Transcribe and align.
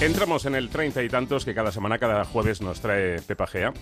Entramos 0.00 0.46
en 0.46 0.54
el 0.54 0.68
treinta 0.68 1.02
y 1.02 1.08
tantos 1.08 1.44
que 1.44 1.54
cada 1.54 1.72
semana, 1.72 1.98
cada 1.98 2.24
jueves 2.24 2.60
nos 2.62 2.80
trae 2.80 3.20
Pepa 3.20 3.46
Gea. 3.46 3.72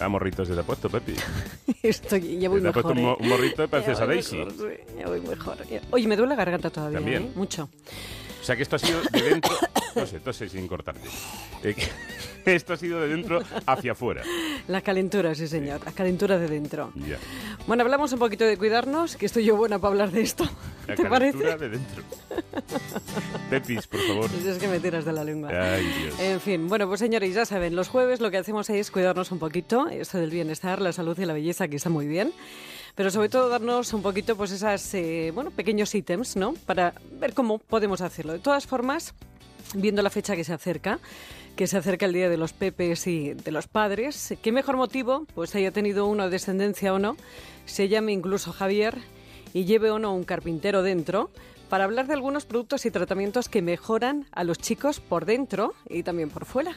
Ah, 0.00 0.08
morritos 0.08 0.48
de 0.48 0.60
puesto, 0.64 0.88
Pepi. 0.90 1.14
Estoy, 1.82 2.38
ya 2.40 2.48
voy 2.48 2.60
Te 2.60 2.66
mejor. 2.68 2.82
puesto 2.82 3.00
¿eh? 3.00 3.16
un 3.20 3.28
morrito 3.28 3.62
de 3.62 3.68
Ya 3.68 3.70
Princesa 3.70 4.04
voy 4.04 4.14
Daisy. 4.14 4.36
mejor, 4.38 4.52
sí, 4.52 4.94
ya 4.98 5.06
voy 5.06 5.20
mejor. 5.20 5.56
Oye, 5.90 6.08
me 6.08 6.16
duele 6.16 6.30
la 6.30 6.36
garganta 6.36 6.70
todavía, 6.70 6.98
También. 6.98 7.22
¿eh? 7.24 7.32
Mucho. 7.36 7.68
O 8.40 8.44
sea 8.44 8.56
que 8.56 8.62
esto 8.62 8.76
ha 8.76 8.78
sido 8.80 9.00
de 9.12 9.22
dentro... 9.22 9.52
No 9.94 10.06
sé, 10.06 10.18
tose 10.20 10.48
sin 10.48 10.66
cortarte. 10.66 11.06
Eh, 11.62 11.76
esto 12.46 12.72
ha 12.72 12.76
sido 12.76 13.00
de 13.00 13.08
dentro 13.08 13.40
hacia 13.66 13.92
afuera. 13.92 14.22
La 14.66 14.80
calentura, 14.80 15.34
sí, 15.34 15.46
señor. 15.46 15.82
La 15.84 15.92
calentura 15.92 16.38
de 16.38 16.48
dentro. 16.48 16.90
Ya. 16.96 17.18
Bueno, 17.66 17.82
hablamos 17.84 18.12
un 18.14 18.18
poquito 18.18 18.44
de 18.44 18.56
cuidarnos, 18.56 19.16
que 19.16 19.26
estoy 19.26 19.44
yo 19.44 19.54
buena 19.54 19.78
para 19.78 19.92
hablar 19.92 20.10
de 20.10 20.22
esto. 20.22 20.48
La 20.88 20.94
¿Te 20.96 21.04
parece? 21.04 21.56
de 21.58 21.68
dentro. 21.68 22.02
Pepis, 23.50 23.86
por 23.86 24.00
favor. 24.00 24.30
Es 24.46 24.58
que 24.58 24.68
me 24.68 24.80
tiras 24.80 25.04
de 25.04 25.12
la 25.12 25.24
lengua. 25.24 25.50
Ay, 25.50 25.86
Dios. 25.86 26.20
En 26.20 26.40
fin, 26.40 26.68
bueno, 26.68 26.86
pues 26.86 27.00
señores, 27.00 27.34
ya 27.34 27.44
saben, 27.44 27.76
los 27.76 27.88
jueves 27.88 28.20
lo 28.20 28.30
que 28.30 28.38
hacemos 28.38 28.70
es 28.70 28.90
cuidarnos 28.90 29.32
un 29.32 29.38
poquito, 29.38 29.88
esto 29.88 30.18
del 30.18 30.30
bienestar, 30.30 30.80
la 30.80 30.92
salud 30.92 31.18
y 31.18 31.24
la 31.24 31.32
belleza, 31.32 31.68
que 31.68 31.76
está 31.76 31.90
muy 31.90 32.06
bien, 32.06 32.32
pero 32.94 33.10
sobre 33.10 33.28
todo 33.28 33.48
darnos 33.48 33.92
un 33.92 34.02
poquito, 34.02 34.36
pues 34.36 34.50
esas, 34.50 34.92
eh, 34.94 35.30
bueno, 35.34 35.50
pequeños 35.50 35.94
ítems, 35.94 36.36
¿no? 36.36 36.54
Para 36.66 36.94
ver 37.12 37.34
cómo 37.34 37.58
podemos 37.58 38.00
hacerlo. 38.00 38.32
De 38.32 38.38
todas 38.38 38.66
formas, 38.66 39.14
viendo 39.74 40.02
la 40.02 40.10
fecha 40.10 40.36
que 40.36 40.44
se 40.44 40.52
acerca, 40.52 40.98
que 41.56 41.66
se 41.66 41.76
acerca 41.76 42.06
el 42.06 42.12
Día 42.12 42.28
de 42.28 42.36
los 42.36 42.52
Pepes 42.52 43.06
y 43.06 43.34
de 43.34 43.50
los 43.50 43.66
Padres, 43.66 44.34
¿qué 44.42 44.52
mejor 44.52 44.76
motivo, 44.76 45.26
pues 45.34 45.54
haya 45.54 45.70
tenido 45.70 46.06
uno 46.06 46.30
descendencia 46.30 46.92
o 46.92 46.98
no, 46.98 47.16
se 47.66 47.88
llame 47.88 48.12
incluso 48.12 48.52
Javier 48.52 48.98
y 49.54 49.64
lleve 49.64 49.90
o 49.90 49.98
no 49.98 50.14
un 50.14 50.24
carpintero 50.24 50.82
dentro, 50.82 51.30
para 51.72 51.84
hablar 51.84 52.06
de 52.06 52.12
algunos 52.12 52.44
productos 52.44 52.84
y 52.84 52.90
tratamientos 52.90 53.48
que 53.48 53.62
mejoran 53.62 54.26
a 54.32 54.44
los 54.44 54.58
chicos 54.58 55.00
por 55.00 55.24
dentro 55.24 55.72
y 55.88 56.02
también 56.02 56.28
por 56.28 56.44
fuera. 56.44 56.76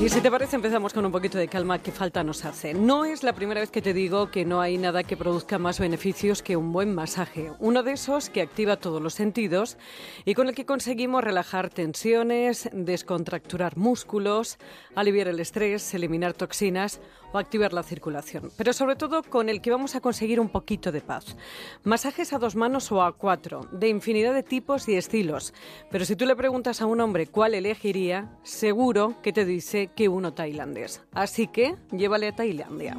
Y 0.00 0.08
si 0.10 0.20
te 0.20 0.30
parece, 0.30 0.54
empezamos 0.54 0.92
con 0.92 1.04
un 1.04 1.10
poquito 1.10 1.38
de 1.38 1.48
calma 1.48 1.80
que 1.80 1.90
falta 1.90 2.22
nos 2.22 2.44
hace. 2.44 2.72
No 2.72 3.04
es 3.04 3.24
la 3.24 3.32
primera 3.32 3.60
vez 3.60 3.72
que 3.72 3.82
te 3.82 3.92
digo 3.92 4.30
que 4.30 4.44
no 4.44 4.60
hay 4.60 4.78
nada 4.78 5.02
que 5.02 5.16
produzca 5.16 5.58
más 5.58 5.80
beneficios 5.80 6.40
que 6.40 6.56
un 6.56 6.72
buen 6.72 6.94
masaje. 6.94 7.50
Uno 7.58 7.82
de 7.82 7.94
esos 7.94 8.30
que 8.30 8.40
activa 8.40 8.76
todos 8.76 9.02
los 9.02 9.14
sentidos 9.14 9.76
y 10.24 10.34
con 10.34 10.48
el 10.48 10.54
que 10.54 10.64
conseguimos 10.64 11.24
relajar 11.24 11.68
tensiones, 11.68 12.70
descontracturar 12.72 13.76
músculos, 13.76 14.58
aliviar 14.94 15.26
el 15.26 15.40
estrés, 15.40 15.92
eliminar 15.92 16.32
toxinas 16.32 17.00
o 17.32 17.38
activar 17.38 17.72
la 17.72 17.82
circulación. 17.82 18.50
Pero 18.56 18.72
sobre 18.72 18.96
todo 18.96 19.22
con 19.22 19.48
el 19.48 19.60
que 19.60 19.70
vamos 19.70 19.94
a 19.94 20.00
conseguir 20.00 20.40
un 20.40 20.48
poquito 20.48 20.92
de 20.92 21.00
paz. 21.00 21.36
Masajes 21.84 22.32
a 22.32 22.38
dos 22.38 22.56
manos 22.56 22.90
o 22.92 23.02
a 23.02 23.12
cuatro, 23.12 23.66
de 23.72 23.88
infinidad 23.88 24.34
de 24.34 24.42
tipos 24.42 24.88
y 24.88 24.96
estilos. 24.96 25.54
Pero 25.90 26.04
si 26.04 26.16
tú 26.16 26.26
le 26.26 26.36
preguntas 26.36 26.80
a 26.80 26.86
un 26.86 27.00
hombre 27.00 27.26
cuál 27.26 27.54
elegiría, 27.54 28.30
seguro 28.42 29.14
que 29.22 29.32
te 29.32 29.44
dice 29.44 29.90
que 29.94 30.08
uno 30.08 30.34
tailandés. 30.34 31.02
Así 31.12 31.48
que 31.48 31.76
llévale 31.92 32.28
a 32.28 32.36
Tailandia 32.36 32.96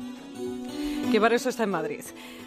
que 1.11 1.19
para 1.19 1.35
eso 1.35 1.49
está 1.49 1.63
en 1.63 1.71
Madrid. 1.71 2.01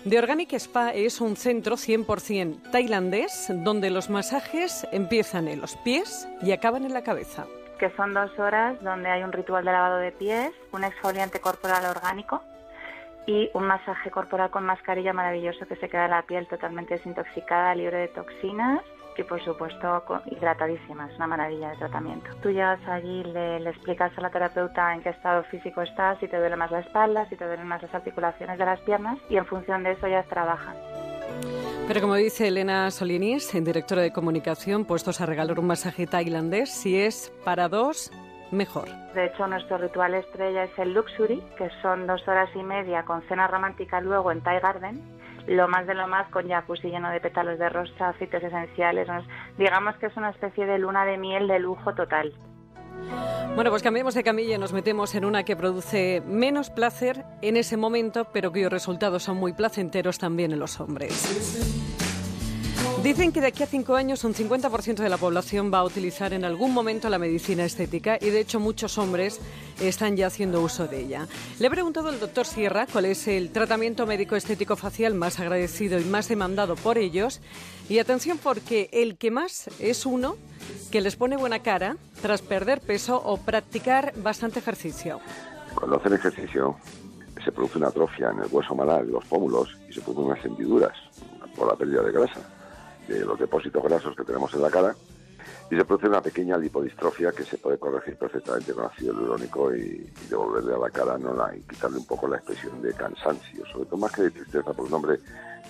The 0.09 0.19
Organic 0.19 0.53
Spa 0.53 0.91
es 0.91 1.21
un 1.21 1.37
centro 1.37 1.77
100% 1.77 2.71
tailandés 2.71 3.47
donde 3.49 3.91
los 3.91 4.09
masajes 4.09 4.87
empiezan 4.93 5.49
en 5.49 5.61
los 5.61 5.77
pies 5.79 6.29
y 6.43 6.53
acaban 6.53 6.85
en 6.85 6.93
la 6.93 7.03
cabeza. 7.03 7.47
Que 7.83 7.91
son 7.97 8.15
dos 8.15 8.39
horas 8.39 8.81
donde 8.81 9.11
hay 9.11 9.25
un 9.25 9.33
ritual 9.33 9.65
de 9.65 9.73
lavado 9.73 9.97
de 9.97 10.13
pies, 10.13 10.53
un 10.71 10.85
exfoliante 10.85 11.41
corporal 11.41 11.85
orgánico 11.85 12.41
y 13.27 13.51
un 13.55 13.65
masaje 13.65 14.09
corporal 14.09 14.51
con 14.51 14.65
mascarilla 14.65 15.13
maravilloso 15.13 15.67
que 15.67 15.75
se 15.75 15.89
queda 15.89 16.07
la 16.07 16.23
piel 16.23 16.47
totalmente 16.47 16.95
desintoxicada, 16.95 17.75
libre 17.75 17.97
de 17.97 18.07
toxinas 18.07 18.83
y 19.17 19.25
por 19.25 19.43
supuesto 19.43 20.05
hidratadísima, 20.27 21.09
es 21.11 21.17
una 21.17 21.27
maravilla 21.27 21.71
de 21.71 21.77
tratamiento. 21.79 22.31
Tú 22.41 22.51
llegas 22.51 22.79
allí, 22.87 23.25
le, 23.25 23.59
le 23.59 23.71
explicas 23.71 24.17
a 24.17 24.21
la 24.21 24.31
terapeuta 24.31 24.95
en 24.95 25.03
qué 25.03 25.09
estado 25.09 25.43
físico 25.43 25.83
estás, 25.83 26.21
si 26.21 26.29
te 26.29 26.39
duele 26.39 26.55
más 26.55 26.71
la 26.71 26.79
espalda, 26.79 27.27
si 27.31 27.35
te 27.35 27.45
duelen 27.45 27.67
más 27.67 27.83
las 27.83 27.93
articulaciones 27.93 28.59
de 28.59 28.65
las 28.65 28.79
piernas 28.83 29.19
y 29.29 29.39
en 29.39 29.47
función 29.47 29.83
de 29.83 29.91
eso 29.91 30.07
ya 30.07 30.23
trabajan. 30.23 30.77
Pero 31.89 32.01
como 32.01 32.15
dice 32.15 32.49
Elena 32.49 32.91
Solinis, 32.91 33.53
directora 33.53 34.03
de 34.03 34.13
comunicación, 34.13 34.85
puestos 34.85 35.21
a 35.21 35.27
regalar 35.27 35.59
un 35.59 35.67
masaje 35.67 36.07
tailandés, 36.07 36.71
si 36.71 36.99
es 36.99 37.33
para 37.45 37.69
dos, 37.69 38.11
mejor. 38.51 38.89
De 39.15 39.27
hecho, 39.27 39.47
nuestro 39.47 39.79
ritual 39.79 40.15
estrella 40.15 40.65
es 40.65 40.79
el 40.79 40.95
Luxury, 40.95 41.43
que 41.59 41.69
son 41.83 42.07
dos 42.07 42.27
horas 42.29 42.49
y 42.55 42.63
media 42.63 43.05
con 43.05 43.21
cena 43.23 43.47
romántica 43.47 44.01
luego 44.01 44.31
en 44.31 44.41
Thai 44.43 44.61
Garden. 44.61 45.03
Lo 45.47 45.67
más 45.67 45.87
de 45.87 45.95
lo 45.95 46.07
más 46.07 46.31
con 46.31 46.49
jacuzzi 46.49 46.89
lleno 46.89 47.11
de 47.11 47.21
pétalos 47.21 47.59
de 47.59 47.69
rosa, 47.69 48.11
aceites 48.11 48.45
esenciales. 48.45 49.09
Digamos 49.59 49.97
que 49.97 50.07
es 50.07 50.17
una 50.17 50.31
especie 50.31 50.67
de 50.67 50.79
luna 50.79 51.05
de 51.05 51.19
miel 51.19 51.49
de 51.49 51.59
lujo 51.59 51.95
total. 51.95 52.33
Bueno, 53.55 53.69
pues 53.69 53.83
cambiemos 53.83 54.15
de 54.15 54.25
camilla 54.25 54.55
y 54.55 54.59
nos 54.59 54.73
metemos 54.73 55.15
en 55.15 55.27
una 55.27 55.45
que 55.45 55.57
produce 55.57 56.23
menos 56.27 56.71
placer 56.71 57.27
en 57.43 57.59
ese 57.59 57.77
momento, 57.77 58.27
pero 58.33 58.51
cuyos 58.51 58.73
resultados 58.73 59.25
son 59.25 59.37
muy 59.37 59.53
placenteros 59.53 60.19
también 60.19 60.53
en 60.53 60.59
los 60.59 60.81
hombres. 60.81 61.13
Dicen 63.03 63.33
que 63.33 63.41
de 63.41 63.49
aquí 63.49 63.63
a 63.63 63.67
cinco 63.67 63.95
años 63.97 64.25
un 64.25 64.33
50% 64.33 64.97
de 64.97 65.09
la 65.09 65.19
población 65.19 65.73
va 65.73 65.79
a 65.79 65.85
utilizar 65.85 66.33
en 66.33 66.45
algún 66.45 66.73
momento 66.73 67.11
la 67.11 67.19
medicina 67.19 67.65
estética 67.65 68.17
y 68.21 68.31
de 68.31 68.41
hecho 68.41 68.59
muchos 68.59 68.97
hombres 68.97 69.41
están 69.81 70.17
ya 70.17 70.29
haciendo 70.29 70.63
uso 70.63 70.87
de 70.87 71.01
ella. 71.01 71.27
Le 71.59 71.67
he 71.67 71.71
preguntado 71.71 72.09
al 72.09 72.21
doctor 72.21 72.47
Sierra 72.47 72.87
cuál 72.91 73.07
es 73.07 73.29
el 73.29 73.51
tratamiento 73.51 74.07
médico 74.07 74.35
estético 74.35 74.77
facial 74.77 75.15
más 75.15 75.41
agradecido 75.41 75.99
y 75.99 76.05
más 76.05 76.29
demandado 76.29 76.77
por 76.77 76.97
ellos 76.97 77.41
y 77.89 77.99
atención 77.99 78.39
porque 78.39 78.89
el 78.93 79.19
que 79.19 79.31
más 79.31 79.69
es 79.79 80.07
uno 80.07 80.37
que 80.93 81.01
les 81.01 81.17
pone 81.17 81.37
buena 81.37 81.61
cara 81.61 81.97
tras 82.23 82.41
perder 82.41 82.81
peso 82.81 83.21
o 83.23 83.37
practicar 83.37 84.13
bastante 84.17 84.61
ejercicio. 84.61 85.21
Cuando 85.75 85.97
hacen 85.97 86.15
ejercicio 86.15 86.77
se 87.45 87.51
produce 87.51 87.79
una 87.79 87.89
atrofia 87.89 88.31
en 88.31 88.39
el 88.39 88.49
hueso 88.51 88.75
malar, 88.75 89.03
en 89.03 89.13
los 89.13 89.25
pómulos, 89.25 89.77
y 89.89 89.93
se 89.93 90.01
producen 90.01 90.27
unas 90.27 90.45
hendiduras 90.45 90.97
por 91.57 91.67
la 91.67 91.75
pérdida 91.75 92.03
de 92.03 92.13
grasa, 92.13 92.41
de 93.09 93.25
los 93.25 93.39
depósitos 93.39 93.83
grasos 93.83 94.15
que 94.17 94.23
tenemos 94.23 94.55
en 94.55 94.63
la 94.63 94.71
cara, 94.71 94.95
y 95.69 95.77
se 95.77 95.85
produce 95.85 96.07
una 96.07 96.21
pequeña 96.21 96.57
lipodistrofia 96.57 97.33
que 97.33 97.43
se 97.43 97.59
puede 97.59 97.79
corregir 97.79 98.17
perfectamente 98.17 98.73
con 98.73 98.85
ácido 98.85 99.13
hialurónico 99.13 99.75
y, 99.75 99.81
y 99.81 100.29
devolverle 100.29 100.75
a 100.75 100.79
la 100.79 100.91
cara 100.91 101.19
no 101.19 101.35
la, 101.35 101.57
y 101.57 101.63
quitarle 101.63 101.99
un 101.99 102.07
poco 102.07 102.29
la 102.29 102.37
expresión 102.37 102.81
de 102.81 102.93
cansancio, 102.95 103.67
sobre 103.73 103.87
todo 103.87 103.97
más 103.97 104.13
que 104.13 104.23
de 104.23 104.31
tristeza, 104.31 104.73
porque 104.73 104.83
un 104.83 104.95
hombre, 104.95 105.19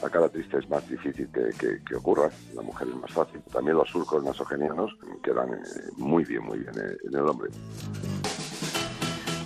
la 0.00 0.08
cara 0.10 0.28
triste 0.28 0.58
es 0.58 0.68
más 0.68 0.88
difícil 0.88 1.28
que, 1.32 1.50
que- 1.58 1.82
que 1.84 1.94
ocurra, 1.96 2.30
la 2.54 2.62
mujer 2.62 2.88
es 2.88 2.96
más 2.96 3.12
fácil. 3.12 3.40
También 3.52 3.76
los 3.76 3.88
surcos 3.90 4.22
nasogenianos 4.24 4.90
quedan 5.22 5.54
eh, 5.54 5.58
muy 5.96 6.24
bien, 6.24 6.44
muy 6.44 6.58
bien 6.58 6.72
eh, 6.76 6.96
en 7.08 7.14
el 7.14 7.26
hombre. 7.28 7.50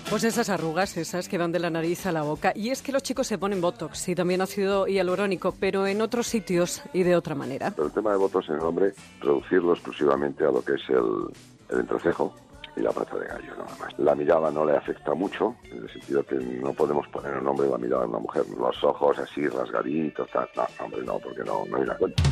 Pues 0.08 0.22
esas 0.22 0.48
arrugas, 0.50 0.96
esas 0.96 1.28
que 1.28 1.36
van 1.36 1.50
de 1.50 1.58
la 1.58 1.68
nariz 1.68 2.06
a 2.06 2.12
la 2.12 2.22
boca. 2.22 2.52
Y 2.54 2.70
es 2.70 2.80
que 2.80 2.92
los 2.92 3.02
chicos 3.02 3.26
se 3.26 3.38
ponen 3.38 3.60
botox 3.60 4.08
y 4.08 4.14
también 4.14 4.40
ácido 4.40 4.86
hialurónico, 4.86 5.52
pero 5.58 5.84
en 5.88 6.00
otros 6.00 6.28
sitios 6.28 6.80
y 6.92 7.02
de 7.02 7.16
otra 7.16 7.34
manera. 7.34 7.72
Pero 7.72 7.88
el 7.88 7.92
tema 7.92 8.12
de 8.12 8.16
votos 8.18 8.48
en 8.48 8.54
el 8.54 8.60
hombre, 8.62 8.92
reducirlo 9.20 9.72
exclusivamente 9.72 10.44
a 10.44 10.52
lo 10.52 10.62
que 10.62 10.74
es 10.74 10.82
el, 10.90 11.26
el 11.70 11.80
entrecejo 11.80 12.32
y 12.76 12.81
la 12.81 12.92
pata 12.92 13.16
de 13.16 13.26
gallo, 13.26 13.56
nada 13.56 13.76
más. 13.81 13.98
La 13.98 14.14
mirada 14.14 14.50
no 14.50 14.64
le 14.64 14.76
afecta 14.76 15.14
mucho, 15.14 15.56
en 15.64 15.78
el 15.78 15.91
sentido 15.91 16.25
que 16.25 16.37
no 16.37 16.72
podemos 16.75 17.09
poner 17.09 17.32
en 17.32 17.38
un 17.38 17.48
hombre 17.48 17.69
la 17.69 17.78
mirada 17.78 18.03
de 18.03 18.09
una 18.09 18.19
mujer. 18.19 18.44
Los 18.59 18.84
ojos 18.84 19.19
así, 19.19 19.48
rasgaditos, 19.48 20.28
tal. 20.31 20.48
No, 20.54 20.84
hombre, 20.84 21.03
no, 21.03 21.19
porque 21.19 21.42
no, 21.42 21.64
no 21.66 21.76
hay 21.76 21.82
una 21.82 21.97
cuenta. 21.97 22.22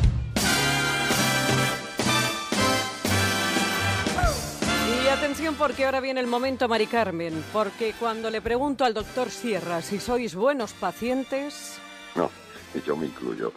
Y 5.03 5.07
atención 5.07 5.55
porque 5.55 5.85
ahora 5.85 5.99
viene 5.99 6.19
el 6.19 6.27
momento, 6.27 6.67
Mari 6.67 6.87
Carmen, 6.87 7.43
porque 7.51 7.93
cuando 7.99 8.29
le 8.29 8.41
pregunto 8.41 8.85
al 8.85 8.93
doctor 8.93 9.29
Sierra 9.29 9.81
si 9.81 9.99
sois 9.99 10.35
buenos 10.35 10.73
pacientes, 10.73 11.79
No, 12.15 12.29
y 12.73 12.81
yo 12.81 12.95
me 12.95 13.07
incluyo. 13.07 13.51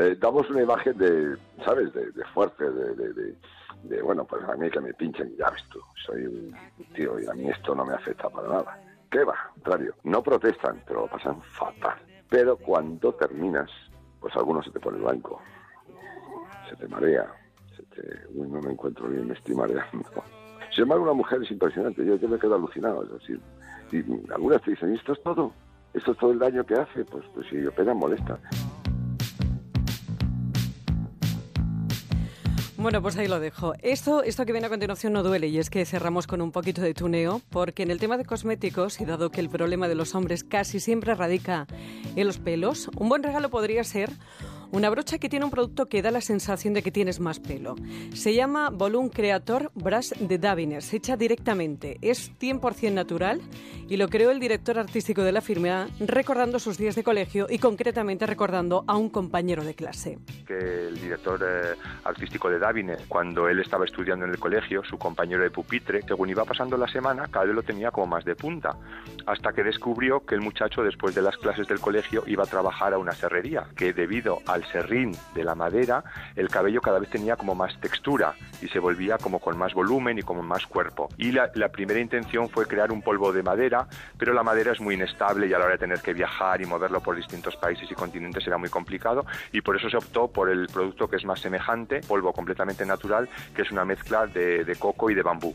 Eh, 0.00 0.16
damos 0.18 0.48
una 0.48 0.62
imagen 0.62 0.96
de, 0.96 1.36
¿sabes?, 1.62 1.92
de, 1.92 2.10
de 2.12 2.24
fuerte, 2.32 2.70
de, 2.70 3.34
de, 3.82 4.02
bueno, 4.02 4.24
pues 4.24 4.42
a 4.44 4.56
mí 4.56 4.70
que 4.70 4.80
me 4.80 4.94
pinchen, 4.94 5.36
ya 5.36 5.50
ves 5.50 5.62
tú, 5.68 5.78
soy 6.06 6.24
un 6.24 6.56
tío 6.94 7.20
y 7.20 7.26
a 7.26 7.34
mí 7.34 7.50
esto 7.50 7.74
no 7.74 7.84
me 7.84 7.92
afecta 7.92 8.30
para 8.30 8.48
nada. 8.48 8.78
¿Qué 9.10 9.22
va? 9.24 9.34
Contrario, 9.52 9.94
no 10.04 10.22
protestan, 10.22 10.82
pero 10.86 11.02
lo 11.02 11.06
pasan 11.06 11.42
fatal. 11.42 11.98
Pero 12.30 12.56
cuando 12.56 13.12
terminas, 13.12 13.70
pues 14.20 14.34
algunos 14.36 14.64
se 14.64 14.70
te 14.70 14.80
pone 14.80 14.96
blanco, 15.00 15.42
se 16.70 16.76
te 16.76 16.88
marea, 16.88 17.30
se 17.76 17.82
te, 17.82 18.26
uy, 18.34 18.48
no 18.48 18.62
me 18.62 18.72
encuentro 18.72 19.06
bien, 19.06 19.28
me 19.28 19.34
estoy 19.34 19.54
mareando. 19.54 20.02
Sin 20.74 20.84
embargo, 20.84 21.04
una 21.04 21.12
mujer 21.12 21.42
es 21.42 21.50
impresionante, 21.50 22.06
yo, 22.06 22.16
yo 22.16 22.26
me 22.26 22.38
quedo 22.38 22.54
alucinado, 22.54 23.02
es 23.02 23.12
decir, 23.12 23.38
y 23.92 24.32
algunas 24.32 24.62
te 24.62 24.70
dicen, 24.70 24.94
¿y 24.94 24.96
esto 24.96 25.12
es 25.12 25.22
todo? 25.22 25.52
¿Esto 25.92 26.12
es 26.12 26.18
todo 26.18 26.32
el 26.32 26.38
daño 26.38 26.64
que 26.64 26.74
hace? 26.74 27.04
Pues, 27.04 27.24
pues 27.34 27.46
si 27.48 27.66
opera 27.66 27.92
molesta. 27.92 28.38
Bueno, 32.80 33.02
pues 33.02 33.18
ahí 33.18 33.28
lo 33.28 33.40
dejo. 33.40 33.74
Esto, 33.82 34.22
esto 34.22 34.46
que 34.46 34.52
viene 34.52 34.66
a 34.66 34.70
continuación 34.70 35.12
no 35.12 35.22
duele 35.22 35.48
y 35.48 35.58
es 35.58 35.68
que 35.68 35.84
cerramos 35.84 36.26
con 36.26 36.40
un 36.40 36.50
poquito 36.50 36.80
de 36.80 36.94
tuneo, 36.94 37.42
porque 37.50 37.82
en 37.82 37.90
el 37.90 37.98
tema 37.98 38.16
de 38.16 38.24
cosméticos, 38.24 39.02
y 39.02 39.04
dado 39.04 39.30
que 39.30 39.40
el 39.40 39.50
problema 39.50 39.86
de 39.86 39.94
los 39.94 40.14
hombres 40.14 40.44
casi 40.44 40.80
siempre 40.80 41.14
radica 41.14 41.66
en 42.16 42.26
los 42.26 42.38
pelos, 42.38 42.88
un 42.96 43.10
buen 43.10 43.22
regalo 43.22 43.50
podría 43.50 43.84
ser 43.84 44.08
una 44.72 44.90
brocha 44.90 45.18
que 45.18 45.28
tiene 45.28 45.44
un 45.44 45.50
producto 45.50 45.88
que 45.88 46.02
da 46.02 46.10
la 46.10 46.20
sensación 46.20 46.74
de 46.74 46.82
que 46.82 46.90
tienes 46.90 47.20
más 47.20 47.40
pelo. 47.40 47.76
Se 48.14 48.34
llama 48.34 48.70
Volume 48.70 49.10
Creator 49.10 49.70
Brush 49.74 50.12
de 50.14 50.38
Davines, 50.38 50.92
hecha 50.92 51.16
directamente. 51.16 51.98
Es 52.02 52.32
100% 52.38 52.92
natural 52.92 53.40
y 53.88 53.96
lo 53.96 54.08
creó 54.08 54.30
el 54.30 54.40
director 54.40 54.78
artístico 54.78 55.22
de 55.22 55.32
la 55.32 55.40
firma 55.40 55.88
recordando 55.98 56.58
sus 56.58 56.78
días 56.78 56.94
de 56.94 57.02
colegio 57.02 57.46
y 57.50 57.58
concretamente 57.58 58.26
recordando 58.26 58.84
a 58.86 58.96
un 58.96 59.10
compañero 59.10 59.64
de 59.64 59.74
clase. 59.74 60.18
que 60.46 60.88
el 60.88 61.00
director 61.00 61.40
eh, 61.42 61.76
artístico 62.04 62.48
de 62.48 62.58
Davine, 62.58 62.96
cuando 63.08 63.48
él 63.48 63.60
estaba 63.60 63.84
estudiando 63.84 64.24
en 64.24 64.32
el 64.32 64.38
colegio, 64.38 64.82
su 64.84 64.98
compañero 64.98 65.42
de 65.42 65.50
pupitre, 65.50 66.02
según 66.02 66.30
iba 66.30 66.44
pasando 66.44 66.76
la 66.76 66.88
semana, 66.88 67.26
cada 67.30 67.46
vez 67.46 67.54
lo 67.54 67.62
tenía 67.62 67.90
como 67.90 68.06
más 68.06 68.24
de 68.24 68.34
punta, 68.36 68.76
hasta 69.26 69.52
que 69.52 69.62
descubrió 69.62 70.24
que 70.24 70.34
el 70.34 70.40
muchacho 70.40 70.82
después 70.82 71.14
de 71.14 71.22
las 71.22 71.36
clases 71.36 71.66
del 71.66 71.80
colegio 71.80 72.22
iba 72.26 72.44
a 72.44 72.46
trabajar 72.46 72.94
a 72.94 72.98
una 72.98 73.12
serrería, 73.12 73.66
que 73.76 73.92
debido 73.92 74.38
al 74.60 74.72
serrín 74.72 75.12
de 75.34 75.44
la 75.44 75.54
madera, 75.54 76.04
el 76.36 76.48
cabello 76.48 76.80
cada 76.80 76.98
vez 76.98 77.10
tenía 77.10 77.36
como 77.36 77.54
más 77.54 77.78
textura 77.80 78.34
y 78.62 78.68
se 78.68 78.78
volvía 78.78 79.18
como 79.18 79.38
con 79.38 79.56
más 79.56 79.74
volumen 79.74 80.18
y 80.18 80.22
como 80.22 80.42
más 80.42 80.66
cuerpo. 80.66 81.08
Y 81.16 81.32
la, 81.32 81.50
primera 81.70 82.00
intención 82.00 82.48
fue 82.48 82.66
crear 82.66 82.92
un 82.92 83.02
polvo 83.02 83.32
de 83.32 83.42
madera, 83.42 83.86
pero 84.18 84.32
la 84.32 84.42
madera 84.42 84.72
es 84.72 84.80
muy 84.80 84.94
inestable 84.94 85.46
y 85.46 85.54
a 85.54 85.58
la 85.58 85.64
hora 85.64 85.74
de 85.74 85.78
tener 85.78 86.00
que 86.00 86.12
viajar 86.12 86.60
y 86.60 86.66
moverlo 86.66 87.00
por 87.00 87.16
distintos 87.16 87.56
países 87.56 87.90
y 87.90 87.94
continentes 87.94 88.46
era 88.46 88.58
muy 88.58 88.68
complicado 88.68 89.24
y 89.52 89.60
por 89.60 89.76
eso 89.76 89.88
se 89.88 89.96
optó 89.96 90.28
por 90.28 90.50
el 90.50 90.66
producto 90.66 91.08
que 91.08 91.16
es 91.16 91.24
más 91.24 91.40
semejante, 91.40 92.00
polvo 92.00 92.32
completamente 92.32 92.84
natural, 92.84 93.28
que 93.54 93.62
es 93.62 93.70
una 93.70 93.84
mezcla 93.84 94.26
de 94.26 94.76
coco 94.78 95.10
y 95.10 95.14
de 95.14 95.22
bambú. 95.22 95.54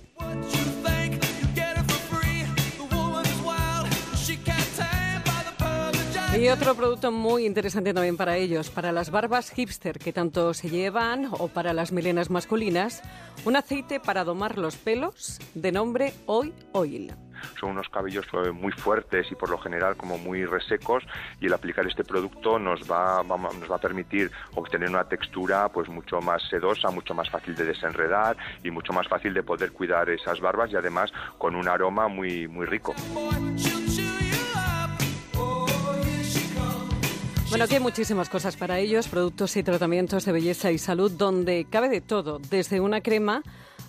Y 6.37 6.49
otro 6.49 6.75
producto 6.75 7.11
muy 7.11 7.45
interesante 7.45 7.93
también 7.93 8.17
para 8.17 8.35
ellos, 8.37 8.69
para 8.69 8.91
las 8.91 9.09
barbas 9.09 9.51
hipster 9.51 9.97
que 9.97 10.11
tanto 10.11 10.53
se 10.53 10.69
llevan 10.69 11.27
o 11.31 11.47
para 11.47 11.73
las 11.73 11.91
melenas 11.93 12.29
masculinas, 12.29 13.01
un 13.45 13.55
aceite 13.55 13.99
para 14.01 14.23
domar 14.25 14.57
los 14.57 14.75
pelos 14.75 15.39
de 15.53 15.71
nombre 15.71 16.13
Oil 16.25 16.53
Oil. 16.73 17.13
Son 17.59 17.71
unos 17.71 17.87
cabellos 17.89 18.25
muy 18.53 18.71
fuertes 18.73 19.27
y 19.31 19.35
por 19.35 19.49
lo 19.49 19.57
general 19.59 19.95
como 19.97 20.17
muy 20.17 20.45
resecos 20.45 21.03
y 21.39 21.45
el 21.47 21.53
aplicar 21.53 21.85
este 21.87 22.03
producto 22.03 22.59
nos 22.59 22.81
va- 22.89 23.23
nos 23.23 23.71
va 23.71 23.75
a 23.75 23.79
permitir 23.79 24.29
obtener 24.55 24.89
una 24.89 25.07
textura 25.07 25.69
pues 25.69 25.87
mucho 25.89 26.19
más 26.21 26.41
sedosa, 26.49 26.89
mucho 26.91 27.13
más 27.13 27.29
fácil 27.29 27.55
de 27.55 27.65
desenredar 27.65 28.35
y 28.63 28.71
mucho 28.71 28.91
más 28.93 29.07
fácil 29.07 29.33
de 29.33 29.43
poder 29.43 29.71
cuidar 29.71 30.09
esas 30.09 30.39
barbas 30.41 30.71
y 30.71 30.75
además 30.75 31.11
con 31.37 31.55
un 31.55 31.67
aroma 31.67 32.07
muy, 32.07 32.47
muy 32.47 32.65
rico. 32.65 32.93
Bueno, 37.55 37.63
aquí 37.63 37.75
hay 37.75 37.79
muchísimas 37.79 38.27
cosas 38.27 38.57
para 38.57 38.79
ellos, 38.79 39.07
productos 39.07 39.55
y 39.55 39.63
tratamientos 39.63 40.25
de 40.25 40.33
belleza 40.33 40.73
y 40.73 40.77
salud 40.77 41.09
donde 41.09 41.65
cabe 41.69 41.87
de 41.87 42.01
todo, 42.01 42.37
desde 42.37 42.81
una 42.81 42.99
crema 42.99 43.43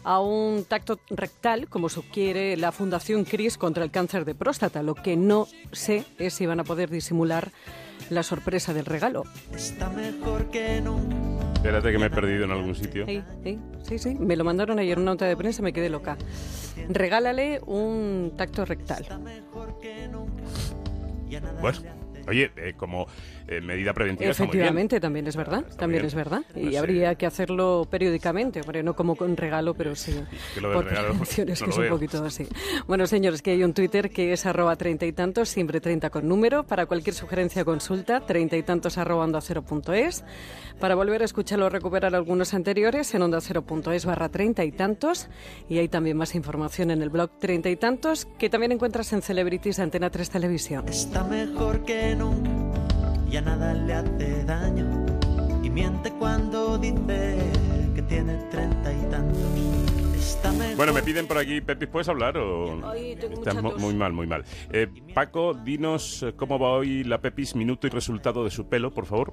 a 0.04 0.20
un 0.20 0.64
tacto 0.64 1.00
rectal, 1.10 1.68
como 1.68 1.88
sugiere 1.88 2.56
la 2.56 2.70
Fundación 2.70 3.24
CRIS 3.24 3.58
contra 3.58 3.82
el 3.82 3.90
cáncer 3.90 4.24
de 4.24 4.36
próstata. 4.36 4.84
Lo 4.84 4.94
que 4.94 5.16
no 5.16 5.48
sé 5.72 6.04
es 6.16 6.34
si 6.34 6.46
van 6.46 6.60
a 6.60 6.62
poder 6.62 6.90
disimular 6.90 7.50
la 8.08 8.22
sorpresa 8.22 8.72
del 8.72 8.84
regalo. 8.84 9.24
Está 9.52 9.90
mejor 9.90 10.48
que 10.48 10.80
nunca. 10.80 11.16
Espérate 11.54 11.90
que 11.90 11.98
me 11.98 12.06
he 12.06 12.10
perdido 12.10 12.44
en 12.44 12.52
algún 12.52 12.76
sitio. 12.76 13.04
Sí, 13.04 13.20
sí, 13.42 13.58
sí, 13.82 13.98
sí. 13.98 14.14
Me 14.14 14.36
lo 14.36 14.44
mandaron 14.44 14.78
ayer 14.78 14.96
en 14.96 15.02
una 15.02 15.10
nota 15.10 15.24
de 15.24 15.36
prensa 15.36 15.62
y 15.62 15.64
me 15.64 15.72
quedé 15.72 15.90
loca. 15.90 16.16
Regálale 16.88 17.60
un 17.66 18.32
tacto 18.36 18.64
rectal. 18.64 19.04
Bueno, 21.60 21.80
oye, 22.28 22.50
eh, 22.56 22.74
como 22.76 23.06
eh, 23.48 23.60
medida 23.60 23.92
preventiva 23.92 24.30
está 24.30 24.44
muy 24.44 24.52
bien. 24.52 24.62
Efectivamente, 24.62 25.00
también 25.00 25.26
es 25.26 25.36
verdad, 25.36 25.60
Está 25.66 25.76
también 25.78 26.02
bien. 26.02 26.06
es 26.08 26.14
verdad. 26.14 26.42
No 26.54 26.60
Y 26.68 26.72
sé. 26.72 26.78
habría 26.78 27.14
que 27.14 27.26
hacerlo 27.26 27.86
periódicamente, 27.90 28.60
hombre, 28.60 28.82
no 28.82 28.94
como 28.96 29.16
con 29.16 29.36
regalo, 29.36 29.74
pero 29.74 29.94
sí. 29.94 30.12
que 30.54 30.60
lo 30.60 30.68
del 30.70 30.76
por 30.78 30.84
regalo 30.86 31.08
promociones, 31.10 31.60
no 31.60 31.64
que 31.66 31.68
lo 31.68 31.72
es 31.72 31.78
un 31.78 31.82
veo. 31.84 31.92
poquito 31.94 32.24
así. 32.24 32.46
Bueno, 32.86 33.06
señores, 33.06 33.42
que 33.42 33.52
hay 33.52 33.62
un 33.64 33.72
Twitter 33.74 34.10
que 34.10 34.32
es 34.32 34.46
arroba 34.46 34.76
treinta 34.76 35.06
y 35.06 35.12
tantos, 35.12 35.48
siempre 35.48 35.80
treinta 35.80 36.10
con 36.10 36.26
número. 36.28 36.64
Para 36.64 36.86
cualquier 36.86 37.14
sugerencia 37.14 37.62
o 37.62 37.64
consulta, 37.64 38.20
treinta 38.20 38.56
y 38.56 38.62
tantos 38.62 38.98
arroba 38.98 39.24
onda 39.24 39.40
cero 39.40 39.62
punto 39.62 39.92
es. 39.92 40.24
Para 40.80 40.94
volver 40.94 41.22
a 41.22 41.24
escucharlo 41.24 41.66
o 41.66 41.68
recuperar 41.70 42.14
algunos 42.14 42.52
anteriores, 42.52 43.14
en 43.14 43.22
onda 43.22 43.40
cero 43.40 43.62
punto 43.62 43.92
es 43.92 44.04
barra 44.04 44.28
treinta 44.28 44.64
y 44.64 44.72
tantos. 44.72 45.28
Y 45.68 45.78
hay 45.78 45.88
también 45.88 46.16
más 46.16 46.34
información 46.34 46.90
en 46.90 47.00
el 47.02 47.10
blog 47.10 47.30
treinta 47.38 47.70
y 47.70 47.76
tantos, 47.76 48.26
que 48.38 48.50
también 48.50 48.72
encuentras 48.72 49.12
en 49.12 49.22
Celebrities 49.22 49.76
de 49.76 49.82
Antena 49.84 50.10
3 50.10 50.30
Televisión. 50.30 50.88
Está 50.88 51.24
mejor 51.24 51.84
que 51.84 52.15
nunca. 52.16 52.50
Ya 53.30 53.40
nada 53.40 53.74
le 53.74 53.94
hace 53.94 54.44
daño. 54.44 55.06
Y 55.62 55.70
miente 55.70 56.10
cuando 56.12 56.78
dice 56.78 57.36
tiene 58.08 58.34
treinta 58.50 58.92
y 58.92 59.10
tantos. 59.10 59.42
Bueno, 60.76 60.92
me 60.92 61.02
piden 61.02 61.26
por 61.26 61.38
aquí, 61.38 61.60
Pepi, 61.60 61.86
¿puedes 61.86 62.08
hablar 62.08 62.36
o...? 62.36 62.94
Estás 62.94 63.62
muy 63.62 63.94
mal, 63.94 64.12
muy 64.12 64.26
mal. 64.26 64.44
Eh, 64.70 64.88
Paco, 65.14 65.54
dinos 65.54 66.22
eh, 66.22 66.34
cómo 66.36 66.58
va 66.58 66.70
hoy 66.70 67.04
la 67.04 67.20
Pepis, 67.20 67.54
minuto 67.54 67.86
y 67.86 67.90
resultado 67.90 68.44
de 68.44 68.50
su 68.50 68.68
pelo, 68.68 68.92
por 68.92 69.06
favor. 69.06 69.32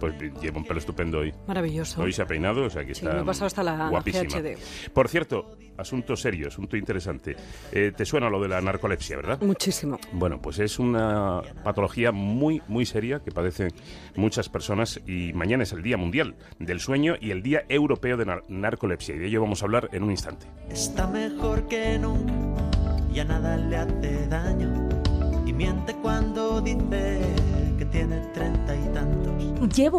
Pues 0.00 0.14
lleva 0.40 0.58
un 0.58 0.64
pelo 0.64 0.78
estupendo 0.78 1.20
hoy. 1.20 1.32
Maravilloso. 1.46 2.02
Hoy 2.02 2.12
se 2.12 2.22
ha 2.22 2.26
peinado, 2.26 2.64
o 2.64 2.70
sea 2.70 2.84
que 2.84 2.94
Sí, 2.94 3.04
está 3.04 3.16
me 3.16 3.22
he 3.22 3.24
pasado 3.24 3.46
hasta 3.46 3.62
la 3.62 3.88
guapísima. 3.88 4.24
GHD. 4.24 4.90
Por 4.92 5.08
cierto, 5.08 5.56
asunto 5.78 6.16
serio, 6.16 6.48
asunto 6.48 6.76
interesante. 6.76 7.36
Eh, 7.72 7.92
¿Te 7.96 8.04
suena 8.04 8.28
lo 8.28 8.40
de 8.40 8.48
la 8.48 8.60
narcolepsia, 8.60 9.16
verdad? 9.16 9.40
Muchísimo. 9.40 9.98
Bueno, 10.12 10.40
pues 10.42 10.58
es 10.58 10.78
una 10.78 11.40
patología 11.64 12.12
muy, 12.12 12.62
muy 12.68 12.84
seria 12.84 13.20
que 13.20 13.30
padecen 13.30 13.70
muchas 14.16 14.48
personas 14.48 15.00
y 15.06 15.32
mañana 15.32 15.62
es 15.62 15.72
el 15.72 15.82
Día 15.82 15.96
Mundial 15.96 16.34
del 16.58 16.80
Sueño 16.80 17.14
y 17.20 17.30
el 17.30 17.42
Día 17.42 17.64
Europeo 17.68 18.11
de 18.16 18.26
Nar- 18.26 18.42
Narcolepsia 18.48 19.14
y 19.14 19.18
de 19.18 19.26
ello 19.26 19.40
vamos 19.42 19.62
a 19.62 19.66
hablar 19.66 19.88
en 19.92 20.02
un 20.02 20.10
instante. 20.10 20.46
Está 20.70 21.06
mejor 21.06 21.66
que 21.68 21.98
nunca. 21.98 22.32
Ya 23.12 23.24
nada 23.24 23.56
le 23.56 23.76
hace 23.76 24.26
daño. 24.28 24.88
Y 25.44 25.52
miente 25.52 25.94
cuando 26.02 26.60
dice 26.60 27.20
que 27.78 27.84
tiene 27.86 28.18
treinta 28.32 28.74
y 28.74 28.88
tantos. 28.94 29.32
Llevo 29.76 29.90